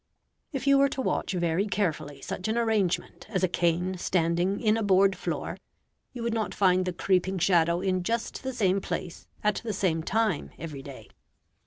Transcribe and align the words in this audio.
If 0.51 0.65
you 0.65 0.79
were 0.79 0.89
to 0.89 1.01
watch 1.03 1.33
very 1.33 1.67
carefully 1.67 2.21
such 2.23 2.47
an 2.47 2.57
arrangement 2.57 3.27
as 3.29 3.43
a 3.43 3.47
cane 3.47 3.99
standing 3.99 4.59
in 4.59 4.75
a 4.75 4.81
board 4.81 5.15
floor, 5.15 5.59
you 6.11 6.23
would 6.23 6.33
not 6.33 6.55
find 6.55 6.85
the 6.85 6.91
creeping 6.93 7.37
shadow 7.37 7.81
in 7.81 8.01
just 8.01 8.41
the 8.41 8.51
same 8.51 8.81
place 8.81 9.27
at 9.43 9.57
the 9.63 9.73
same 9.73 10.01
time 10.01 10.49
every 10.57 10.81
day. 10.81 11.07